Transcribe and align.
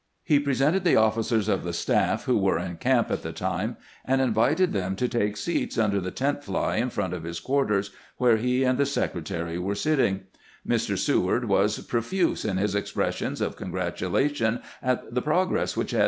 He 0.23 0.39
presented 0.39 0.83
the 0.83 0.95
officers 0.95 1.47
of 1.47 1.63
the 1.63 1.73
staff 1.73 2.23
who 2.23 2.35
were 2.35 2.57
in 2.57 2.77
camp 2.77 3.11
at 3.11 3.21
the 3.21 3.31
time, 3.31 3.77
and 4.03 4.19
invited 4.19 4.73
them 4.73 4.95
to 4.95 5.07
take 5.07 5.37
seats 5.37 5.77
under 5.77 5.99
the 6.01 6.09
tent 6.09 6.43
fly 6.43 6.77
in 6.77 6.89
front 6.89 7.13
of 7.13 7.21
his 7.21 7.39
quarters, 7.39 7.91
where 8.17 8.37
he 8.37 8.63
and 8.63 8.79
the 8.79 8.85
Secre 8.85 9.21
SEWAED 9.21 9.27
VISITS 9.27 9.29
GRANT 9.29 9.45
253 9.45 9.53
tary 9.53 9.59
were 9.59 9.75
sitting. 9.75 10.25
Mr, 10.67 10.97
Seward 10.97 11.45
was 11.45 11.79
profuse 11.85 12.43
in 12.45 12.55
Ms 12.55 12.75
ex 12.75 12.91
pressions 12.91 13.41
of 13.41 13.55
congratulation 13.55 14.61
at 14.81 15.13
the 15.13 15.21
progress 15.21 15.75
wMch 15.75 15.91
had. 15.91 15.99